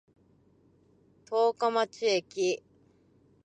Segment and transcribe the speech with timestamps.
[1.27, 2.63] 十日町駅